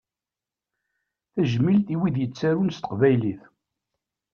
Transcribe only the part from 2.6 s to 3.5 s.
s teqbaylit.